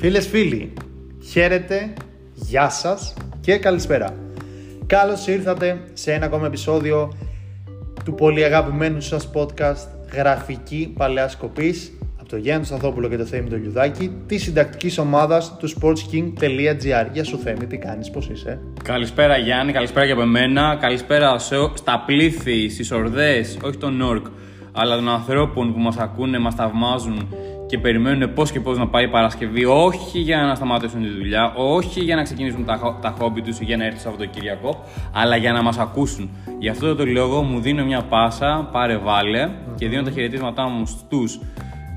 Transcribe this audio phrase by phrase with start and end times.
[0.00, 0.72] Φίλες φίλοι,
[1.30, 1.92] χαίρετε,
[2.34, 4.14] γεια σας και καλησπέρα.
[4.86, 7.12] Καλώς ήρθατε σε ένα ακόμα επεισόδιο
[8.04, 13.48] του πολύ αγαπημένου σας podcast Γραφική Παλαιάς Κοπής από το Γιάννη Σταθόπουλο και το Θέμη
[13.48, 19.36] το Λιουδάκη της συντακτικής ομάδας του sportsking.gr Γεια σου Θέμη, τι κάνεις, πώς είσαι; Καλησπέρα
[19.36, 20.76] Γιάννη, καλησπέρα και από εμένα.
[20.80, 24.26] Καλησπέρα σε, στα πλήθη, στις ορδές, όχι των Νόρκ,
[24.72, 27.28] αλλά των ανθρώπων που μας ακούνε, μας θαυμάζουν
[27.68, 31.52] και περιμένουν πώς και πώς να πάει η Παρασκευή, όχι για να σταματήσουν τη δουλειά,
[31.56, 35.36] όχι για να ξεκινήσουν τα, τα χόμπι τους ή για να έρθει το Σαββατοκύριακο, αλλά
[35.36, 36.30] για να μας ακούσουν.
[36.58, 40.86] Γι' αυτό το λόγο μου δίνω μια πάσα, πάρε βάλε και δίνω τα χαιρετίσματά μου
[40.86, 41.40] στους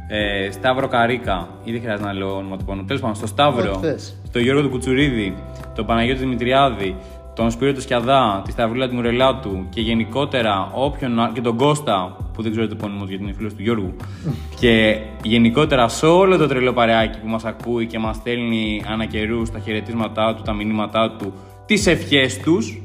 [0.08, 2.84] ε, Σταύρο Καρίκα, ή δεν χρειάζεται να λέω ονοματικό.
[2.88, 3.80] Τέλος πάντων, στο Σταύρο,
[4.28, 5.36] στο Γιώργο του Κουτσουρίδη,
[5.76, 6.96] τον Παναγιώτη Δημητριάδη,
[7.34, 11.32] τον Σπύρο του Σκιαδά, τη Σταυρούλα του Μουρελάτου και γενικότερα όποιον.
[11.34, 13.96] και τον Κώστα, που δεν ξέρω το επώνυμο γιατί είναι φίλος του Γιώργου.
[14.60, 19.52] και γενικότερα σε όλο το τρελό παρεάκι που μας ακούει και μας στέλνει ανά καιρούς
[19.52, 21.34] τα χαιρετίσματά του, τα μηνύματά του,
[21.66, 22.82] τις ευχές τους.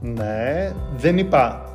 [0.00, 1.67] Ναι, δεν είπα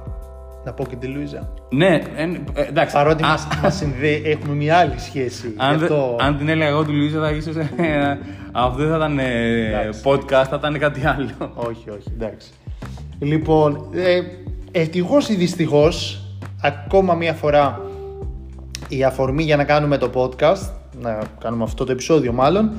[0.66, 1.54] να πω και τη Λουίζα.
[1.70, 2.96] Ναι, ε, εντάξει.
[2.96, 5.54] Παρότι μας, μας συνδέει, έχουμε μια άλλη σχέση.
[5.58, 6.16] Αν, αυτό...
[6.20, 7.68] αν την έλεγα εγώ τη Λουίζα θα ίσως ε,
[8.52, 11.30] αυτό δεν θα ήταν ε, podcast, θα ήταν κάτι άλλο.
[11.70, 12.50] όχι, όχι, εντάξει.
[13.20, 14.22] Λοιπόν, ε,
[14.72, 16.26] ευτυχώς ή δυστυχώς,
[16.62, 17.82] ακόμα μία φορά
[18.88, 20.70] η αφορμή για να κάνουμε το podcast,
[21.02, 22.72] να κάνουμε αυτό το επεισόδιο μάλλον,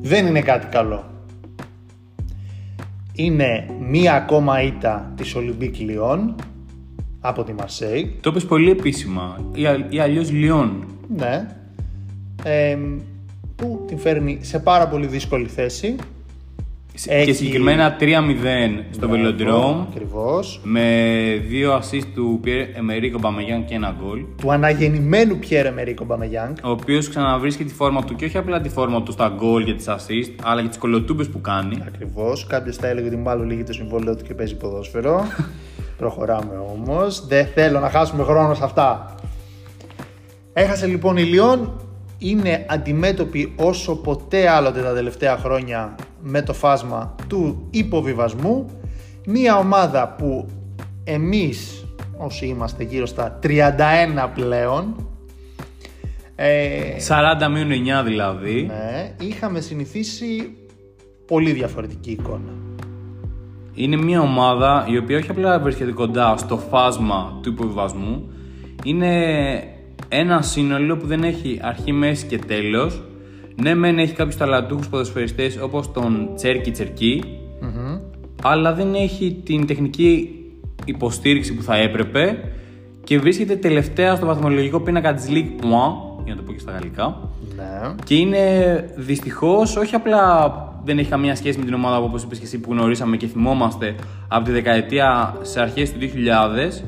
[0.00, 1.04] δεν είναι κάτι καλό.
[3.12, 6.34] Είναι μία ακόμα ήττα της Ολυμπίκ Λιόν
[7.20, 8.16] από τη Μαρσέη.
[8.20, 10.84] Το είπες πολύ επίσημα, ή, ή αλλιώς Λιόν.
[11.16, 11.46] Ναι.
[12.44, 12.78] Ε,
[13.56, 15.96] που την φέρνει σε πάρα πολύ δύσκολη θέση.
[17.06, 17.24] Έχει...
[17.24, 18.04] Και συγκεκριμένα 3-0
[18.90, 19.86] στο ναι, Velodrome.
[19.88, 20.60] Ακριβώς.
[20.64, 20.84] Με
[21.48, 24.24] δύο assist του Pierre Emerick Aubameyang και ένα γκολ.
[24.40, 26.52] Του αναγεννημένου Pierre Emerick Aubameyang.
[26.62, 29.74] Ο οποίος ξαναβρίσκει τη φόρμα του και όχι απλά τη φόρμα του στα γκολ και
[29.74, 31.82] τις assist, αλλά και τις κολοτούμπες που κάνει.
[31.86, 32.46] Ακριβώς.
[32.46, 35.22] Κάποιος θα έλεγε ότι μάλλον λύγει το συμβόλαιο του και παίζει ποδόσφαιρο.
[36.00, 37.26] Προχωράμε όμως.
[37.26, 39.14] Δεν θέλω να χάσουμε χρόνο σε αυτά.
[40.52, 41.80] Έχασε λοιπόν η Λιόν
[42.18, 48.66] είναι αντιμέτωποι όσο ποτέ άλλοτε τα τελευταία χρόνια με το φάσμα του υποβιβασμού.
[49.26, 50.48] Μία ομάδα που
[51.04, 51.84] εμείς
[52.16, 53.48] όσοι είμαστε γύρω στα 31
[54.34, 55.08] πλέον
[56.36, 58.66] 40 9 δηλαδή.
[58.66, 60.56] Ναι, είχαμε συνηθίσει
[61.26, 62.69] πολύ διαφορετική εικόνα.
[63.74, 68.28] Είναι μια ομάδα η οποία όχι απλά βρίσκεται κοντά στο φάσμα του υποβιβασμού,
[68.84, 69.12] είναι
[70.08, 73.02] ένα σύνολο που δεν έχει αρχή, μέση και τέλος.
[73.62, 77.22] Ναι, μεν έχει κάποιους ταλαντούχους ποδοσφαιριστές όπως τον Τσέρκι Τσερκί,
[78.42, 80.30] αλλά δεν έχει την τεχνική
[80.84, 82.38] υποστήριξη που θα έπρεπε
[83.04, 85.66] και βρίσκεται τελευταία στο βαθμολογικό πίνακα της League 1,
[86.24, 87.28] για να το πω και στα γαλλικά.
[87.56, 87.94] Ναι.
[88.04, 88.40] Και είναι
[88.96, 90.54] δυστυχώς όχι απλά
[90.84, 93.94] δεν έχει καμία σχέση με την ομάδα όπως είπες και εσύ που γνωρίσαμε και θυμόμαστε
[94.28, 96.84] από τη δεκαετία σε αρχές του 2000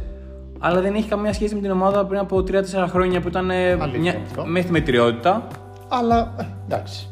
[0.64, 3.76] αλλά δεν έχει καμία σχέση με την ομάδα πριν από 3-4 χρόνια που ήταν ε,
[4.00, 4.14] μια...
[4.44, 5.46] μέχρι τη μετριότητα.
[5.88, 7.08] Αλλά ε, εντάξει.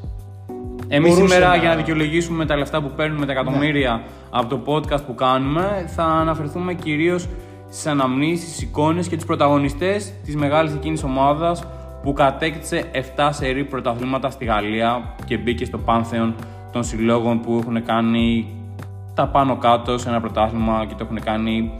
[0.89, 1.57] Εμείς σήμερα, να...
[1.57, 4.03] για να δικαιολογήσουμε τα λεφτά που παίρνουμε, τα εκατομμύρια ναι.
[4.31, 7.29] από το podcast που κάνουμε, θα αναφερθούμε κυρίως
[7.71, 11.65] στις αναμνήσεις, στις εικόνες και τους πρωταγωνιστές της μεγάλης εκείνης ομάδας
[12.03, 12.85] που κατέκτησε
[13.17, 16.35] 7 σερή πρωταθλήματα στη Γαλλία και μπήκε στο πάνθεον
[16.73, 18.47] των συλλόγων που έχουν κάνει
[19.15, 21.71] τα πάνω κάτω σε ένα πρωτάθλημα και το έχουν κάνει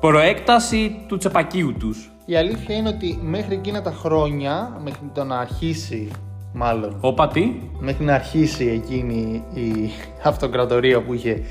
[0.00, 2.10] προέκταση του τσεπακίου τους.
[2.26, 6.10] Η αλήθεια είναι ότι μέχρι εκείνα τα χρόνια, μέχρι το να αρχίσει
[6.52, 6.96] μάλλον.
[7.00, 9.90] Όπα τι; Μέχρι να αρχίσει εκείνη η
[10.22, 11.42] αυτοκρατορία που είχε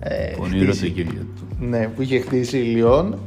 [0.00, 1.46] ε, χτίσει, του.
[1.58, 3.18] Ναι, που είχε χτίσει η Λιόν.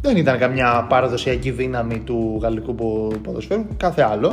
[0.00, 2.74] Δεν ήταν καμιά παραδοσιακή δύναμη του γαλλικού
[3.22, 4.32] ποδοσφαίρου, κάθε άλλο.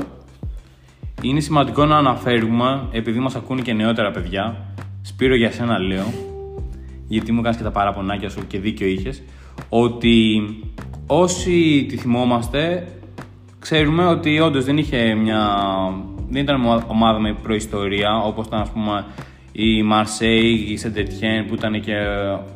[1.22, 4.66] Είναι σημαντικό να αναφέρουμε, επειδή μας ακούνε και νεότερα παιδιά,
[5.02, 6.14] Σπύρο για σένα λέω,
[7.08, 9.24] γιατί μου κάνεις και τα παραπονάκια σου και δίκιο είχες,
[9.70, 10.42] ότι
[11.08, 12.88] όσοι τη θυμόμαστε
[13.60, 15.40] ξέρουμε ότι όντως δεν είχε μια...
[16.30, 19.06] δεν ήταν ομάδα με προϊστορία όπως ήταν ας πούμε
[19.52, 21.96] η Μαρσέη, η Σεντετιέν που ήταν και,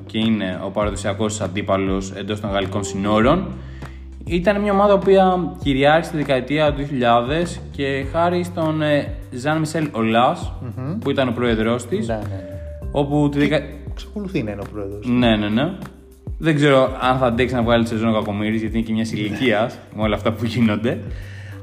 [0.06, 3.48] και είναι ο παραδοσιακός αντίπαλος εντός των γαλλικών συνόρων
[4.26, 5.12] ήταν μια ομάδα που
[5.64, 8.82] κυριάρχησε τη δεκαετία του 2000 και χάρη στον
[9.32, 10.54] Ζαν Μισελ Ολάς
[11.00, 12.44] που ήταν ο πρόεδρος της ναι, ναι, ναι.
[12.92, 13.62] όπου τη δεκα...
[13.96, 15.08] Ξεκολουθεί να είναι ο πρόεδρος.
[15.08, 15.72] Ναι, ναι, ναι.
[16.38, 19.06] Δεν ξέρω αν θα αντέξει να βγάλει τη σεζόν ο Κακομοίρης, γιατί είναι και μια
[19.12, 21.00] ηλικία με όλα αυτά που γίνονται.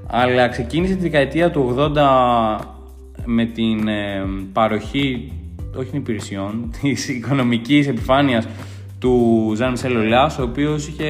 [0.06, 2.58] Αλλά ξεκίνησε τη δεκαετία του 80
[3.24, 5.32] με την ε, παροχή,
[5.76, 8.48] όχι των υπηρεσιών, της οικονομικής επιφάνειας
[8.98, 11.08] του Ζαν Μισελ ο οποίος είχε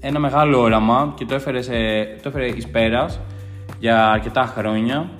[0.00, 1.72] ένα μεγάλο όραμα και το έφερε, σε,
[2.22, 3.20] το έφερε εις πέρας
[3.78, 5.10] για αρκετά χρόνια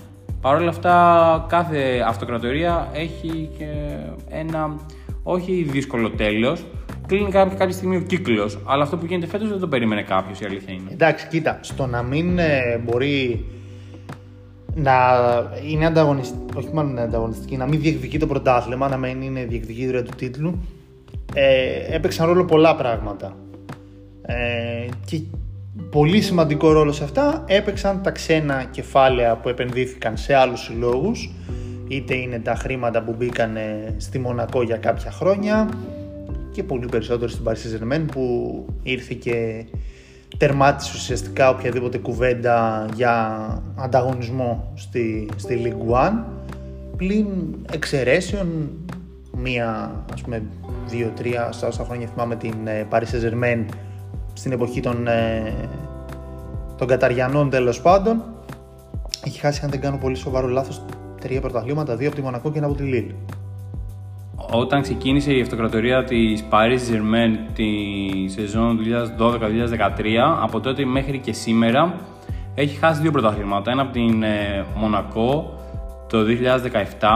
[0.41, 3.67] Παρ' όλα αυτά, κάθε αυτοκρατορία έχει και
[4.29, 4.77] ένα
[5.23, 6.65] όχι δύσκολο τέλος.
[7.07, 8.59] Κλείνει κάποια, κάποια στιγμή ο κύκλος.
[8.67, 10.91] Αλλά αυτό που γίνεται φέτος δεν το περίμενε κάποιος, η αλήθεια είναι.
[10.93, 13.45] Εντάξει, κοίτα, στο να μην ε, μπορεί
[14.75, 14.93] να
[15.69, 20.03] είναι ανταγωνιστική, όχι μάλλον είναι ανταγωνιστική, να μην διεκδικεί το πρωτάθλημα, να μην είναι διεκδικήτρια
[20.03, 20.59] του τίτλου,
[21.35, 23.37] ε, έπαιξαν ρόλο πολλά πράγματα.
[24.31, 25.21] Ε, και
[25.91, 31.31] πολύ σημαντικό ρόλο σε αυτά έπαιξαν τα ξένα κεφάλαια που επενδύθηκαν σε άλλους συλλόγους
[31.89, 33.57] είτε είναι τα χρήματα που μπήκαν
[33.97, 35.69] στη Μονακό για κάποια χρόνια
[36.53, 39.65] και πολύ περισσότερο στην Paris saint που ήρθε και
[40.37, 46.25] τερμάτισε ουσιαστικά οποιαδήποτε κουβέντα για ανταγωνισμό στη, στη League One
[46.97, 47.27] πλην
[47.73, 48.71] εξαιρέσεων
[49.37, 50.43] μία ας πούμε
[50.89, 53.65] δύο-τρία στα όσα χρόνια θυμάμαι την ε, Paris saint
[54.41, 55.55] στην εποχή των, ε,
[56.79, 58.23] των Καταριανών τέλος πάντων
[59.25, 60.83] έχει χάσει αν δεν κάνω πολύ σοβαρό λάθος
[61.21, 63.13] τρία πρωταθλήματα, δύο από τη Μονακό και ένα από τη Λίλ.
[64.51, 67.69] Όταν ξεκίνησε η αυτοκρατορία της Paris Germain τη
[68.29, 68.79] σεζόν
[69.19, 71.95] 2012-2013, από τότε μέχρι και σήμερα
[72.55, 73.71] έχει χάσει δύο πρωταθλήματα.
[73.71, 75.60] Ένα από την ε, Μονακό
[76.11, 76.19] το
[77.01, 77.09] 2017.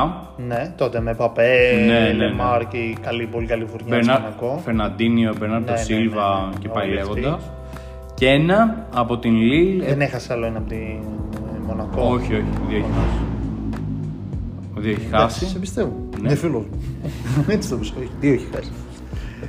[0.46, 2.64] Ναι, τότε με Παπέ, ναι, ναι, Λεμάρ ναι.
[2.64, 4.20] και η καλή, πολύ καλή φουρνιά Μπερνα...
[4.20, 4.60] Μονακό.
[4.64, 7.38] Φερναντίνιο, Μπερνάρτο ναι, Σίλβα και πάει λέγοντα.
[8.14, 9.84] Και ένα από την Λίλ.
[9.84, 10.98] Δεν έχασε άλλο ένα από την
[11.66, 12.02] Μονακό.
[12.02, 13.18] Όχι, όχι, δύο έχει χάσει.
[14.76, 15.46] Δύο έχει χάσει.
[15.46, 16.08] Σε πιστεύω.
[16.20, 16.28] Ναι.
[16.28, 16.64] Δεν φίλος.
[17.54, 18.06] Έτσι το πιστεύω.
[18.20, 18.70] Δύο έχει χάσει.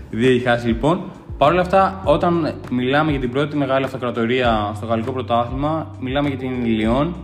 [0.10, 1.02] Δύο έχει χάσει λοιπόν.
[1.38, 6.38] Παρ' όλα αυτά, όταν μιλάμε για την πρώτη μεγάλη αυτοκρατορία στο γαλλικό πρωτάθλημα, μιλάμε για
[6.38, 7.16] την Λιόν,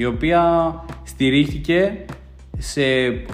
[0.00, 0.74] η οποία
[1.04, 2.04] στηρίχθηκε
[2.58, 2.82] σε,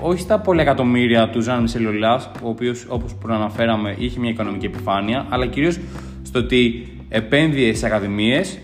[0.01, 5.27] όχι στα πολλά εκατομμύρια του Ζαν Μισελολά, ο οποίος όπως προαναφέραμε είχε μια οικονομική επιφάνεια,
[5.29, 5.79] αλλά κυρίως
[6.23, 8.59] στο ότι επένδυε σε ακαδημίες,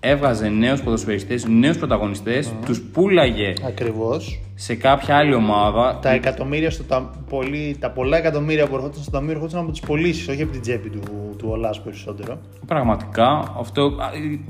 [0.00, 2.64] έβγαζε νέους ποδοσφαιριστές, νέους πρωταγωνιστές, mm.
[2.64, 4.40] τους πούλαγε Ακριβώς.
[4.54, 5.98] σε κάποια άλλη ομάδα.
[6.02, 9.80] Τα εκατομμύρια στο τα, πολύ, τα πολλά εκατομμύρια που ερχόταν στο ταμείο ερχόταν από τις
[9.80, 11.00] πωλήσεις, όχι από την τσέπη του,
[11.38, 12.38] του Ολά περισσότερο.
[12.66, 13.54] Πραγματικά.
[13.58, 13.92] Αυτό,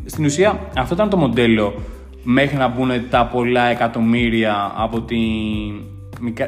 [0.05, 1.75] στην ουσία αυτό ήταν το μοντέλο
[2.25, 5.19] μέχρι να μπουν τα πολλά εκατομμύρια από την.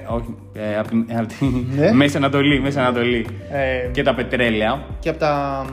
[0.09, 1.35] Όχι, ε, από την, από
[1.77, 1.93] ναι.
[1.93, 4.85] Μέση Ανατολή, Μέση Ανατολή ε, και τα πετρέλαια.
[4.99, 5.65] Και από τα.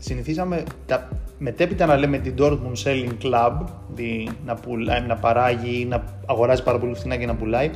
[0.00, 1.08] Συνηθίζαμε τα,
[1.38, 3.52] μετέπειτα να λέμε την Dortmund Selling Club,
[3.94, 7.70] δι, να, πουλάει, να παράγει ή να αγοράζει πάρα πολύ φθηνά και να πουλάει.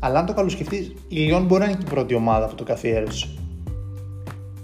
[0.00, 2.64] Αλλά αν το καλοσκεφτείς, η Λιόν μπορεί να είναι και η πρώτη ομάδα που το
[2.64, 3.28] καθιέρωσε.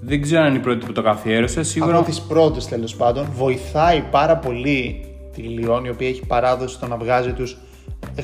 [0.00, 1.62] Δεν ξέρω αν είναι η πρώτη που το καθιέρωσε.
[1.62, 1.97] Σίγουρα.
[1.97, 3.27] Από τις πρώτες τέλος πάντων.
[3.35, 5.05] Βοηθάει πάρα πολύ
[5.35, 7.57] τη Λιόν, η οποία έχει παράδοση στο να βγάζει τους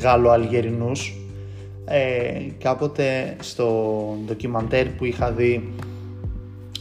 [0.00, 1.14] Γαλλοαλγερινούς.
[1.84, 3.66] Ε, κάποτε στο
[4.26, 5.72] ντοκιμαντέρ που είχα δει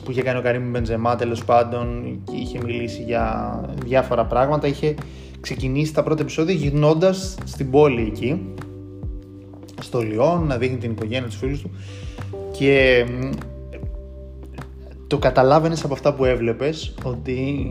[0.03, 4.95] που είχε κάνει ο Καρύμ Μπεντζεμά τέλος πάντων και είχε μιλήσει για διάφορα πράγματα είχε
[5.39, 8.53] ξεκινήσει τα πρώτα επεισόδια γυρνώντας στην πόλη εκεί
[9.81, 11.71] στο Λιόν να δείχνει την οικογένεια τους φίλους του
[12.51, 13.05] και
[15.07, 17.67] το καταλάβαινες από αυτά που έβλεπες ότι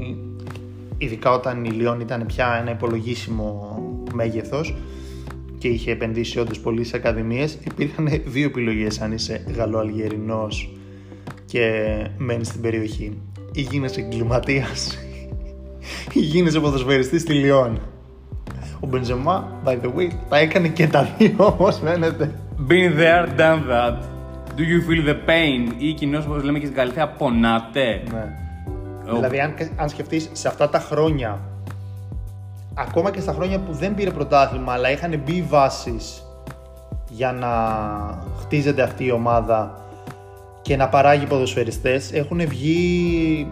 [0.98, 3.78] ειδικά όταν η Λιόν ήταν πια ένα υπολογίσιμο
[4.12, 4.74] μέγεθος
[5.58, 10.70] και είχε επενδύσει όντως πολύ σε ακαδημίες υπήρχαν δύο επιλογές αν είσαι γαλλοαλγερινός
[11.46, 13.18] και μένεις στην περιοχή.
[13.52, 14.98] Ή γίνεσαι εγκληματίας
[16.12, 17.80] ή γίνεσαι ποδοσφαιριστής στη Λιόν.
[18.80, 22.34] Ο Μπενζεμά, by the way, τα έκανε και τα δύο όμως φαίνεται.
[22.68, 23.98] Been there, done that.
[24.56, 28.02] Do you feel the pain; Ή κοινώς όπως λέμε και στην Καλυθέα πονάτε.
[28.12, 28.47] Ναι.
[29.14, 31.40] Δηλαδή, αν, αν σκεφτείς σε αυτά τα χρόνια,
[32.74, 36.22] ακόμα και στα χρόνια που δεν πήρε πρωτάθλημα, αλλά είχαν μπει βάσεις
[37.08, 37.48] για να
[38.40, 39.80] χτίζεται αυτή η ομάδα
[40.62, 43.46] και να παράγει ποδοσφαιριστές, έχουν βγει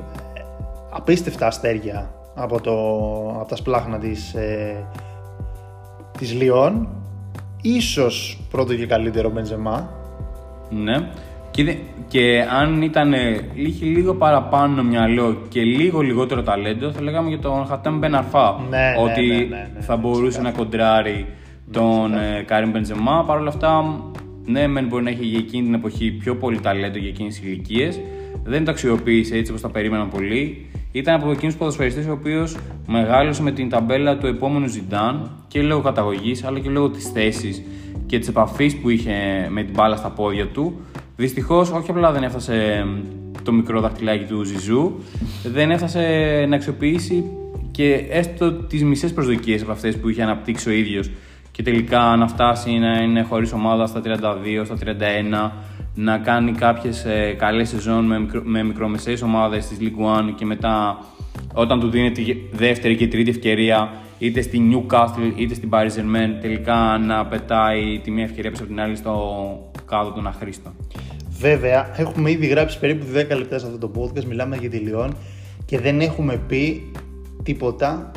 [0.90, 2.72] απίστευτα αστέρια από, το,
[3.40, 4.86] από τα σπλάχνα της, ε,
[6.18, 6.88] της Λιόν.
[7.62, 9.90] Ίσως πρώτο και καλύτερο Μπενζεμά.
[10.70, 11.08] Ναι.
[11.56, 11.76] Και,
[12.08, 13.14] και αν ήταν
[13.54, 18.60] είχε λίγο παραπάνω μυαλό και λίγο λιγότερο ταλέντο, θα λέγαμε για τον Χατέμ Μπεναρφά.
[18.70, 21.26] Ναι, ότι ναι, ναι, ναι, ναι θα μπορούσε να κοντράρει
[21.70, 23.24] τον ε, Κάριμ Μπεντζεμά.
[23.26, 24.00] Παρ' όλα αυτά,
[24.44, 27.44] ναι, μεν μπορεί να έχει για εκείνη την εποχή πιο πολύ ταλέντο για εκείνες τις
[27.44, 28.00] ηλικίες.
[28.44, 30.66] Δεν το αξιοποίησε έτσι όπως τα περίμεναν πολλοί.
[30.92, 35.62] Ήταν από εκείνους τους ποδοσφαιριστές ο οποίος μεγάλωσε με την ταμπέλα του επόμενου Ζιντάν και
[35.62, 37.62] λόγω καταγωγής αλλά και λόγω της θέσης
[38.06, 39.12] και της επαφής που είχε
[39.48, 40.80] με την μπάλα στα πόδια του.
[41.16, 42.86] Δυστυχώς, όχι απλά δεν έφτασε
[43.42, 44.94] το μικρό δαχτυλάκι του Ζιζού,
[45.44, 46.00] δεν έφτασε
[46.48, 47.24] να αξιοποιήσει
[47.70, 51.10] και έστω τις μισές προσδοκίες από αυτές που είχε αναπτύξει ο ίδιος
[51.52, 54.76] και τελικά να φτάσει να είναι χωρίς ομάδα στα 32, στα
[55.50, 55.50] 31,
[55.94, 60.44] να κάνει κάποιες ε, καλές σεζόν με, μικρο, με μικρομεσαίες ομάδες της League One και
[60.44, 60.98] μετά
[61.54, 66.40] όταν του δίνει τη δεύτερη και τρίτη ευκαιρία είτε στη Newcastle είτε στην Paris Saint-Germain
[66.40, 70.72] τελικά να πετάει τη μία ευκαιρία πίσω από την άλλη στο κάδο των αχρήστων.
[71.28, 75.16] Βέβαια, έχουμε ήδη γράψει περίπου 10 λεπτά σε αυτό το podcast, μιλάμε για τη Λιόν
[75.64, 76.92] και δεν έχουμε πει
[77.42, 78.10] τίποτα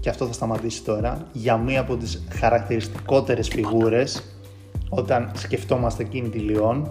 [0.00, 4.22] και αυτό θα σταματήσει τώρα για μία από τις χαρακτηριστικότερες φιγούρες
[4.88, 6.90] όταν σκεφτόμαστε εκείνη τη Λιόν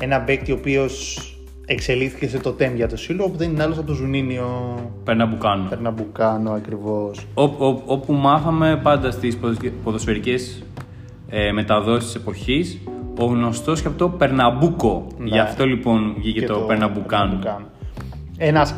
[0.00, 1.22] ένα παίκτη ο οποίος
[1.66, 5.68] εξελίχθηκε σε τοτέμ για το σύλλογο που δεν είναι άλλος από το Ζουνίνιο Περναμπουκάνο.
[5.68, 7.26] Περναμπουκάνο ακριβώς.
[7.34, 9.38] Ό, ό, όπου μάθαμε πάντα στις
[9.84, 10.62] ποδοσφαιρικές
[11.28, 12.80] ε, μεταδόσεις της εποχής
[13.18, 15.06] ο γνωστός και από το Περναμπούκο.
[15.18, 15.28] Ναι.
[15.28, 17.38] Γι' αυτό λοιπόν βγήκε Και το, Περναμπουκάνο.
[18.36, 18.74] Ένας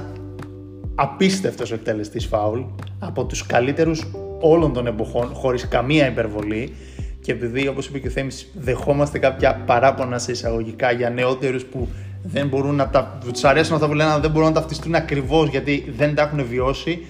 [0.95, 2.61] απίστευτος εκτελεστής φάουλ
[2.99, 6.73] από τους καλύτερους όλων των εποχών χωρίς καμία υπερβολή
[7.21, 11.89] και επειδή όπως είπε και ο Θέμης δεχόμαστε κάποια παράπονα σε εισαγωγικά για νεότερους που
[12.23, 13.19] δεν μπορούν να τα...
[13.33, 16.47] τους αρέσουν αυτά που λένε αλλά δεν μπορούν να ταυτιστούν ακριβώς γιατί δεν τα έχουν
[16.47, 17.07] βιώσει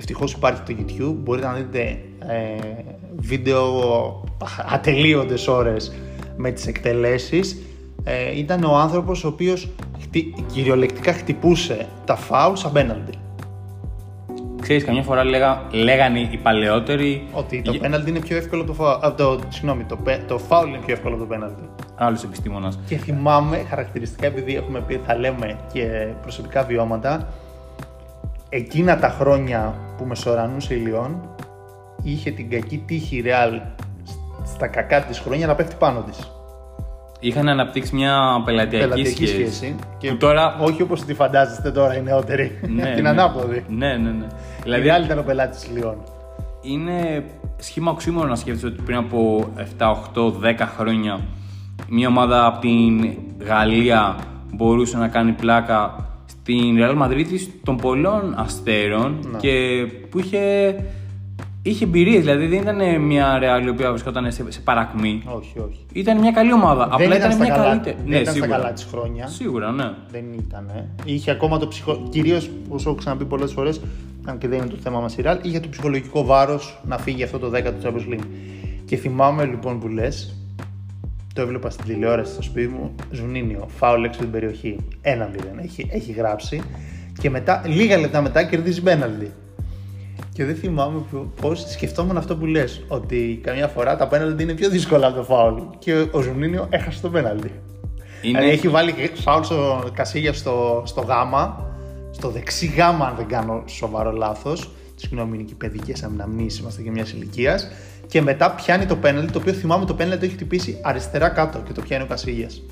[0.00, 1.98] Ευτυχώς υπάρχει το YouTube, μπορείτε να δείτε
[2.28, 2.82] ε,
[3.16, 3.64] βίντεο
[4.72, 5.92] ατελείωτες ώρες
[6.40, 7.56] με τις εκτελέσεις.
[8.04, 9.68] Ε, ήταν ο άνθρωπος ο οποίος
[10.02, 13.12] χτι, κυριολεκτικά χτυπούσε τα φάουλ σαν πέναλτι.
[14.60, 18.70] Ξέρεις, καμιά φορά λέγα, λέγανε οι παλαιότεροι Ότι το Για- πέναλτι είναι πιο εύκολο από
[18.70, 18.98] το φάουλ.
[19.02, 21.62] Από το, συγγνώμη, το, πε- το φάουλ είναι πιο εύκολο από το πέναλτι.
[21.96, 22.78] άλλος επιστήμονας.
[22.86, 27.28] Και θυμάμαι χαρακτηριστικά, επειδή έχουμε πει θα λέμε και προσωπικά βιώματα,
[28.48, 31.20] εκείνα τα χρόνια που μεσορανούσε η Λιόν,
[32.02, 33.60] είχε την κακή τύχη η Ρεάλ
[34.54, 36.30] στα κακά της χρόνια να πέφτει πάνω της.
[37.20, 39.52] Είχαν αναπτύξει μια πελατειακή, Πελατειακή σχέση.
[39.54, 39.76] σχέση.
[40.08, 40.56] Που τώρα...
[40.60, 42.58] Όχι όπως τη φαντάζεστε τώρα οι νεότεροι.
[42.68, 43.08] Ναι, την ναι.
[43.08, 43.64] ανάποδη.
[43.68, 44.24] Ναι, ναι, ναι.
[44.24, 45.96] Η Δηλαδή Ρεάλ ήταν ο πελάτης της Λιόν.
[46.60, 47.24] είναι
[47.58, 51.20] σχήμα οξύμορο να σκέφτεσαι ότι πριν από 7, 8, 10 χρόνια
[51.88, 53.14] μια ομάδα από την
[53.46, 54.16] Γαλλία
[54.54, 57.24] μπορούσε να κάνει πλάκα στην Real Madrid
[57.64, 59.38] των πολλών αστέρων Ναι.
[59.38, 60.74] και που είχε,
[61.62, 65.22] είχε εμπειρίες, δηλαδή δεν ήταν μια Real η οποία βρισκόταν σε, σε παρακμή.
[65.24, 65.86] Όχι, όχι.
[65.92, 67.96] Ήταν μια καλή ομάδα, απλά δεν ήταν, στα μια καλά, καλύτερη.
[67.96, 68.50] δεν ναι, ήταν σίγουρα.
[68.50, 69.26] στα καλά της χρόνια.
[69.26, 69.90] Σίγουρα, ναι.
[70.10, 70.70] Δεν ήταν.
[71.04, 72.08] Είχε ακόμα το ψυχο...
[72.10, 73.80] Κυρίως, όσο έχω ξαναπεί πολλές φορές,
[74.24, 77.22] αν και δεν είναι το θέμα μας η Real, είχε το ψυχολογικό βάρος να φύγει
[77.22, 78.24] αυτό το 10 του Champions League.
[78.84, 80.34] Και θυμάμαι λοιπόν που λες,
[81.34, 84.76] το έβλεπα στην τηλεόραση στο σπίτι μου, Ζουνίνιο, φάουλ έξω την περιοχή.
[85.00, 86.62] Ένα μηδέν έχει, έχει γράψει.
[87.20, 89.32] Και μετά, λίγα λεπτά μετά κερδίζει πέναλτι.
[90.32, 91.02] Και δεν θυμάμαι
[91.40, 95.22] πώς σκεφτόμουν αυτό που λες, ότι καμιά φορά τα πέναλτι είναι πιο δύσκολα από το
[95.22, 95.60] φάουλ.
[95.78, 97.50] Και ο Ζουνίνιο έχασε το πέναλτι.
[98.22, 98.38] Είναι...
[98.38, 101.70] Δηλαδή έχει βάλει και φάουλ στο Κασίγια στο, στο γάμα,
[102.10, 104.70] στο δεξί γάμα, αν δεν κάνω σοβαρό λάθος.
[104.94, 107.68] Συγγνώμη, είναι και παιδικές αμυναμνήσεις, είμαστε και μιας ηλικίας.
[108.06, 111.58] Και μετά πιάνει το πέναλτι, το οποίο θυμάμαι το πέναλτι το έχει χτυπήσει αριστερά κάτω
[111.66, 112.62] και το πιάνει ο Κασίγιας.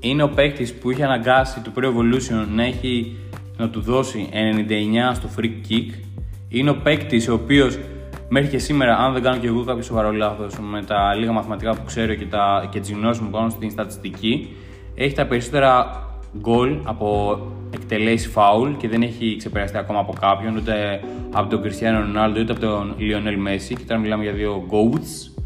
[0.00, 3.16] είναι ο παίκτης που είχε αναγκάσει το Pro Evolution να, έχει,
[3.56, 4.28] να του δώσει
[5.12, 5.90] 99 στο free kick.
[6.54, 7.78] Είναι ο παίκτης ο οποίος
[8.28, 11.74] μέχρι και σήμερα, αν δεν κάνω και εγώ κάποιο σοβαρό λάθος, με τα λίγα μαθηματικά
[11.74, 14.56] που ξέρω και, τα, και τις γνώσεις μου πάνω στην στατιστική,
[14.94, 16.02] έχει τα περισσότερα
[16.38, 17.38] γκολ από
[17.70, 21.00] εκτελέσεις foul και δεν έχει ξεπεραστεί ακόμα από κάποιον, ούτε
[21.32, 23.74] από τον Cristiano Ronaldo, ούτε από τον Lionel Messi.
[23.76, 25.42] Και τώρα μιλάμε για δύο GOATs.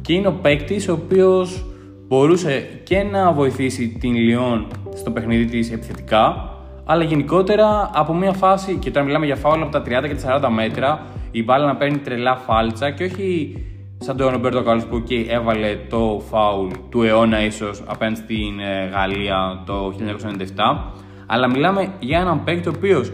[0.00, 1.64] Και είναι ο παίκτης ο οποίος
[2.06, 6.51] μπορούσε και να βοηθήσει την Λιόν στο παιχνίδι της επιθετικά,
[6.84, 10.40] αλλά γενικότερα από μια φάση, και τώρα μιλάμε για φάουλ από τα 30 και τα
[10.42, 13.56] 40 μέτρα, η μπάλα να παίρνει τρελά φάλτσα και όχι
[13.98, 18.88] σαν τον Ρομπέρτο Κάλλος που εκεί έβαλε το φάουλ του αιώνα ίσως απέναντι στην ε,
[18.92, 19.94] Γαλλία το
[20.56, 20.92] 1997,
[21.26, 23.12] αλλά μιλάμε για έναν παίκτη ο οποίος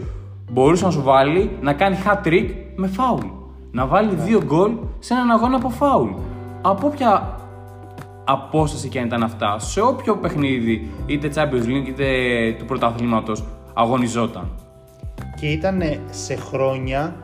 [0.51, 3.25] μπορούσε να σου βάλει να κάνει hat trick με φάουλ.
[3.71, 6.09] Να βάλει δύο γκολ σε έναν αγώνα από φάουλ.
[6.61, 7.39] Από όποια
[8.23, 12.05] απόσταση και αν ήταν αυτά, σε όποιο παιχνίδι, είτε Champions League είτε
[12.57, 13.43] του πρωταθλήματος,
[13.79, 14.49] αγωνιζόταν.
[15.39, 17.15] Και ήταν σε χρόνια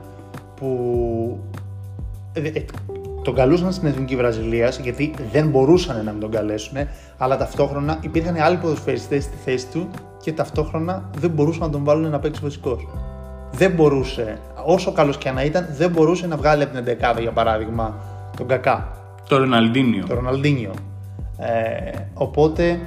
[0.56, 1.40] που
[2.34, 2.66] ε, ε,
[3.24, 6.78] τον καλούσαν στην εθνική Βραζιλία γιατί δεν μπορούσαν να μην τον καλέσουν,
[7.18, 9.88] αλλά ταυτόχρονα υπήρχαν άλλοι ποδοσφαιριστές στη θέση του
[10.22, 12.88] και ταυτόχρονα δεν μπορούσαν να τον βάλουν να παίξει βασικός.
[13.52, 17.32] Δεν μπορούσε, όσο καλός και να ήταν, δεν μπορούσε να βγάλει από την 11 για
[17.32, 17.96] παράδειγμα
[18.38, 18.92] τον Κακά,
[19.30, 20.06] Το Ροναλντίνιο.
[20.06, 20.72] τον Ροναλντίνιο.
[21.38, 22.80] Ε, οπότε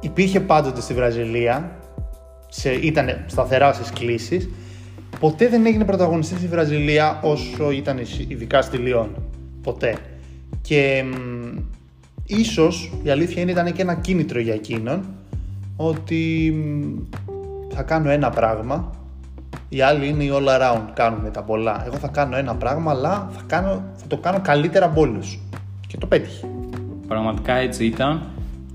[0.00, 1.70] υπήρχε πάντοτε στη Βραζιλία,
[2.56, 4.48] σε, ήταν σταθερά στις κλήσεις,
[5.20, 9.08] ποτέ δεν έγινε πρωταγωνιστής στη Βραζιλία όσο ήταν ειδικά στη Λιόν.
[9.62, 9.96] Ποτέ.
[10.60, 11.58] Και μ,
[12.26, 15.04] ίσως η αλήθεια είναι ήταν και ένα κίνητρο για εκείνον
[15.76, 17.16] ότι μ,
[17.74, 18.90] θα κάνω ένα πράγμα
[19.68, 21.82] οι άλλοι είναι οι all around, κάνουν τα πολλά.
[21.86, 25.38] Εγώ θα κάνω ένα πράγμα, αλλά θα, κάνω, θα το κάνω καλύτερα από όλους.
[25.86, 26.46] Και το πέτυχε.
[27.08, 28.33] Πραγματικά έτσι ήταν.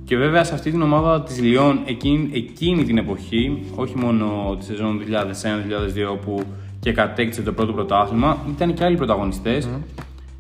[0.10, 4.66] Και βέβαια σε αυτή την ομάδα της Λιόν εκείνη, εκείνη την εποχή, όχι μόνο τη
[4.66, 5.02] σεζόν
[6.16, 6.44] 2001-2002 που
[6.80, 8.38] και κατέκτησε το πρώτο πρωτάθλημα.
[8.56, 9.70] Ήταν και άλλοι πρωταγωνιστές.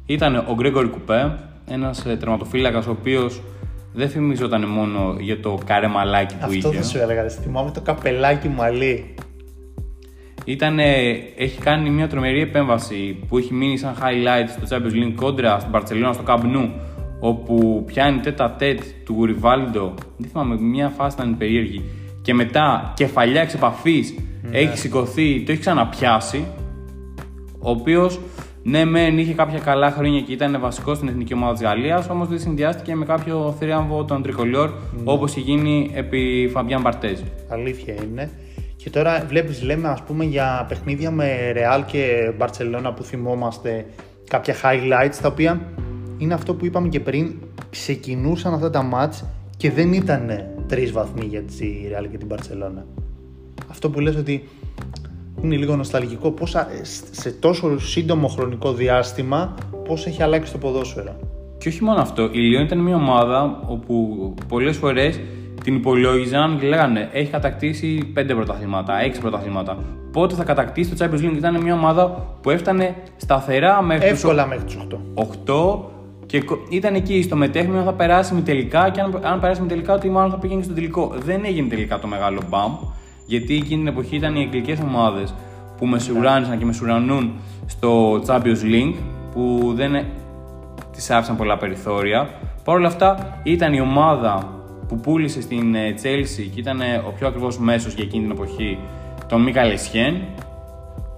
[0.05, 3.41] Ήταν ο Γκρέγκορ Κουπέ, ένας τερματοφύλακας ο οποίος
[3.93, 6.69] δεν θυμιζόταν μόνο για το καρέ μαλάκι που Αυτό είχε.
[6.69, 7.21] δεν σου έλεγα.
[7.21, 7.29] ρε.
[7.29, 9.13] Θυμάμαι το καπελάκι μαλλί.
[10.45, 10.83] Ήτανε,
[11.38, 15.71] έχει κάνει μια τρομερή επέμβαση που έχει μείνει σαν highlight στο Champions League κόντρα στην
[15.73, 16.69] Barcelona στο Camp Nou
[17.19, 21.83] όπου πιάνει τέτα τέτ του Γουριβάλντο δεν θυμάμαι, μια φάση ήταν περίεργη
[22.21, 24.15] και μετά κεφαλιά εξ επαφής
[24.51, 26.45] έχει σηκωθεί, το έχει ξαναπιάσει
[27.59, 28.19] ο οποίος
[28.63, 32.27] ναι, μεν είχε κάποια καλά χρόνια και ήταν βασικός στην εθνική ομάδα της Γαλλίας, όμως
[32.27, 34.69] δεν συνδυάστηκε με κάποιο θρίαμβο των τρικολιόρ
[35.03, 37.19] όπως είχε γίνει επί Φαμπιάν Μπαρτέζ.
[37.49, 38.31] Αλήθεια είναι.
[38.75, 43.85] Και τώρα βλέπεις, λέμε ας πούμε για παιχνίδια με Real και Barcelona που θυμόμαστε
[44.29, 45.61] κάποια highlights τα οποία
[46.19, 47.33] είναι αυτό που είπαμε και πριν,
[47.69, 49.25] ξεκινούσαν αυτά τα μάτς
[49.57, 50.29] και δεν ήταν
[50.67, 51.53] τρεις βαθμοί για τη
[51.91, 52.83] Real και την Barcelona.
[53.69, 54.43] Αυτό που λες ότι
[55.41, 56.67] είναι λίγο νοσταλγικό πώς α-
[57.11, 61.15] σε τόσο σύντομο χρονικό διάστημα πώς έχει αλλάξει το ποδόσφαιρο.
[61.57, 65.19] Και όχι μόνο αυτό, η Λιόν ήταν μια ομάδα όπου πολλές φορές
[65.63, 69.77] την υπολόγιζαν και λέγανε έχει κατακτήσει 5 πρωταθλήματα, 6 πρωταθλήματα.
[70.11, 71.38] Πότε θα κατακτήσει το Champions League.
[71.38, 72.05] Ήταν μια ομάδα
[72.41, 74.99] που έφτανε σταθερά μέχρι τους Εύκολα μέχρι τους 8.
[75.15, 75.79] 8
[76.29, 79.67] και κο- ήταν εκεί στο μετέχνιο θα περάσει με τελικά και αν, αν περάσει με
[79.67, 81.13] τελικά ότι μάλλον θα πήγαινε στο τελικό.
[81.24, 82.71] Δεν έγινε τελικά το μεγάλο μπαμ
[83.25, 85.33] γιατί εκείνη την εποχή ήταν οι αγγλικές ομάδες
[85.77, 87.31] που μεσουράνησαν και μεσουρανούν
[87.65, 88.93] στο Champions League
[89.33, 90.05] που δεν ε-
[90.91, 92.29] τις άφησαν πολλά περιθώρια.
[92.63, 94.53] Παρ' όλα αυτά ήταν η ομάδα
[94.88, 98.31] που πούλησε στην ε, Chelsea και ήταν ε, ο πιο ακριβώς μέσος για εκείνη την
[98.31, 98.77] εποχή
[99.27, 100.21] τον Μίκα Λεσιέν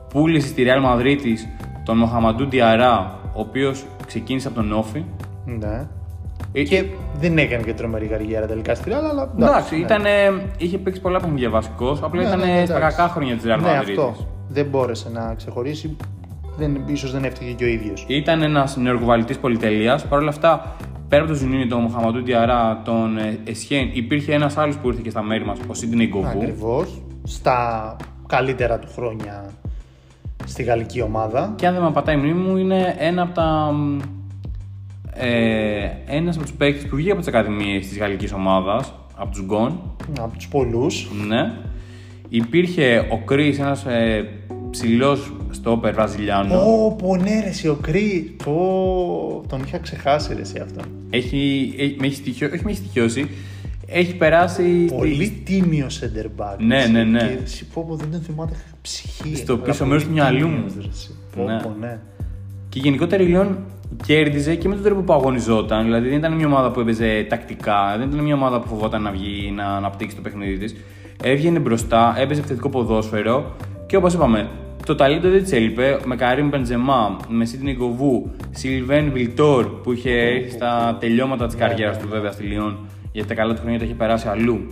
[0.10, 1.48] πούλησε στη Real Madrid της
[1.86, 5.04] τον Μοχαμαντού Διαρά, ο οποίος ξεκίνησε από τον Όφη.
[5.46, 5.88] Ναι.
[6.54, 6.86] Ε, Και
[7.20, 9.82] δεν έκανε και τρομερή καριέρα τελικά στη Real, αλλά Εντάξει, ναι.
[9.82, 10.04] ήταν,
[10.58, 12.98] είχε παίξει πολλά παιχνίδια βασικό, απλά Ναι, ήταν ναι, ναι, στα εντάξει.
[12.98, 13.90] κακά χρόνια της Real Ναι, Madrid.
[13.90, 14.16] αυτό.
[14.50, 15.96] Δεν μπόρεσε να ξεχωρίσει.
[16.58, 18.06] Δεν, ίσως δεν έφταιγε και ο ίδιος.
[18.08, 20.06] Ήταν ένας νεορκοβαλητή πολυτελείας.
[20.06, 20.76] Παρ' όλα αυτά,
[21.08, 25.02] πέρα από τον Ζουνίνη, τον Μοχαμαντού Διαρά, τον ε, Εσιέν, υπήρχε ένας άλλος που ήρθε
[25.04, 26.28] και στα μέρη μας, ο Σίντνεϊ Γκοβού.
[26.28, 27.02] Ακριβώς.
[27.24, 27.96] Στα
[28.28, 29.44] καλύτερα του χρόνια
[30.52, 31.54] στη γαλλική ομάδα.
[31.56, 33.72] Και αν δεν με πατάει η μνήμη μου, είναι ένα από τα.
[33.74, 34.00] μ,
[35.14, 39.44] Ε, ένας από τους παίκτες που βγήκε από τις ακαδημίες της γαλλικής ομάδας, από τους
[39.46, 39.82] Γκον,
[40.20, 41.12] Από τους πολλούς.
[41.28, 41.52] Ναι.
[42.30, 44.30] Υπήρχε ο Κρι, ένας ε,
[44.70, 46.56] ψηλός στόπερ Βραζιλιάνο.
[46.56, 48.36] Ω, πω ναι ρε εσύ, ο Κρι.
[48.44, 50.82] Πω, τον είχα ξεχάσει ρε εσύ αυτό.
[51.10, 53.30] Έχει, έχει, με έχει στοιχειώ, όχι με έχει στοιχειώσει.
[53.94, 54.86] Έχει περάσει.
[54.98, 56.56] Πολύ τίμιο center back.
[56.58, 56.92] Ναι, εσύ.
[56.92, 57.20] ναι, ναι.
[57.20, 59.36] Και εσύ πω, πω, δεν τον θυμάται είχα ψυχή.
[59.36, 60.56] Στο Αλλά πίσω πολύ μέρος του μυαλού μου.
[60.56, 61.16] τίμιος, ρε εσύ.
[61.36, 61.60] Πω, Ναι.
[61.62, 62.00] πω, ναι.
[62.70, 63.58] Και γενικότερα η Λιόν
[64.06, 65.84] κέρδιζε και με τον τρόπο που αγωνιζόταν.
[65.84, 69.12] Δηλαδή δεν ήταν μια ομάδα που έπαιζε τακτικά, δεν ήταν μια ομάδα που φοβόταν να
[69.12, 70.76] βγει να αναπτύξει το παιχνίδι της.
[71.24, 74.50] Έβγαινε μπροστά, έπαιζε επιθετικό ποδόσφαιρο και όπως είπαμε,
[74.86, 76.00] το ταλέντο δεν της έλειπε.
[76.06, 81.98] Με Καρύμ Μπεντζεμά, με Σίτνη Γκοβού, Σιλβέν Βιλτόρ που είχε έρθει στα τελειώματα της καριέρας
[82.00, 82.78] του βέβαια στη Λιόν,
[83.12, 84.68] γιατί τα καλά του χρόνια τα είχε περάσει αλλού.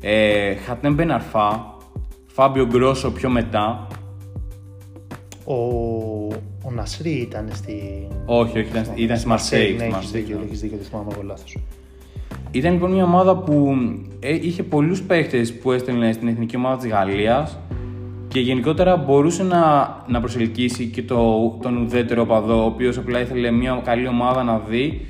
[0.00, 1.76] Ε, Χατέμ Μπεναρφά,
[2.26, 3.86] Φάμπιο Γκρόσο πιο μετά.
[5.44, 5.54] Ο,
[6.62, 8.08] ο Νασρί ήταν στη.
[8.26, 9.70] Όχι, όχι, ήταν, ήταν στη Μαρσέη.
[9.70, 10.44] Ναι, στη έχεις Μαρσέη, δίκιο, ναι.
[10.44, 11.56] έχεις δίκιο, δεν θυμάμαι εγώ λάθος.
[12.50, 13.74] Ήταν λοιπόν μια ομάδα που
[14.20, 17.58] ε, είχε πολλούς παίχτες που έστελνε στην εθνική ομάδα της Γαλλίας
[18.28, 23.50] και γενικότερα μπορούσε να, να προσελκύσει και το, τον ουδέτερο οπαδό, ο οποίος απλά ήθελε
[23.50, 25.06] μια καλή ομάδα να δει